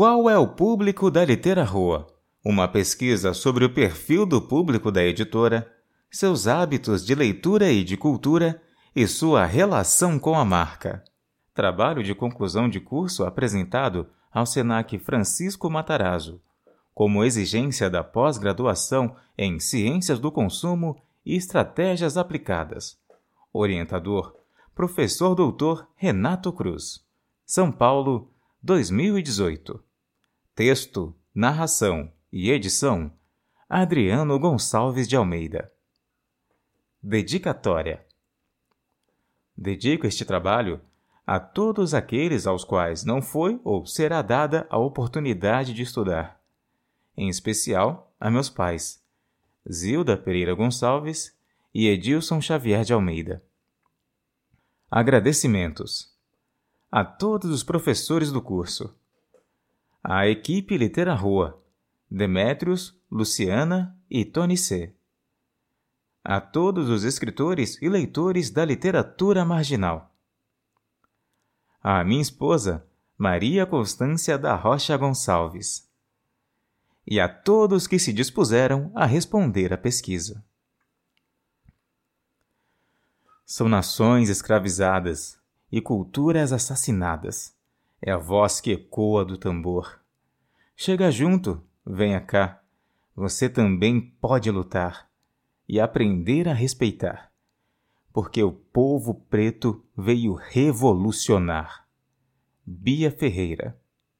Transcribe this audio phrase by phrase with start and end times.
[0.00, 2.06] Qual é o público da Litera Rua?
[2.42, 5.70] Uma pesquisa sobre o perfil do público da editora,
[6.10, 8.62] seus hábitos de leitura e de cultura
[8.96, 11.04] e sua relação com a marca.
[11.52, 16.40] Trabalho de conclusão de curso apresentado ao SENAC Francisco Matarazzo,
[16.94, 20.96] como exigência da pós-graduação em Ciências do Consumo
[21.26, 22.98] e Estratégias Aplicadas.
[23.52, 24.34] Orientador:
[24.74, 27.04] Professor Doutor Renato Cruz.
[27.44, 28.32] São Paulo,
[28.62, 29.89] 2018.
[30.62, 33.10] Texto, narração e edição:
[33.66, 35.72] Adriano Gonçalves de Almeida.
[37.02, 38.06] Dedicatória.
[39.56, 40.78] Dedico este trabalho
[41.26, 46.38] a todos aqueles aos quais não foi ou será dada a oportunidade de estudar,
[47.16, 49.02] em especial a meus pais,
[49.66, 51.34] Zilda Pereira Gonçalves
[51.72, 53.42] e Edilson Xavier de Almeida.
[54.90, 56.14] Agradecimentos
[56.92, 58.94] a todos os professores do curso,
[60.02, 61.62] à equipe Litera Rua,
[62.10, 64.94] Demétrios, Luciana e Tony C.
[66.24, 70.14] A todos os escritores e leitores da literatura marginal.
[71.82, 75.88] A minha esposa, Maria Constância da Rocha Gonçalves.
[77.06, 80.44] E a todos que se dispuseram a responder à pesquisa.
[83.44, 85.38] São nações escravizadas
[85.72, 87.59] e culturas assassinadas.
[88.02, 90.00] É a voz que ecoa do tambor.
[90.76, 92.62] Chega junto, venha cá.
[93.14, 95.08] Você também pode lutar
[95.68, 97.30] e aprender a respeitar,
[98.12, 101.86] porque o povo preto veio revolucionar.
[102.64, 103.79] Bia Ferreira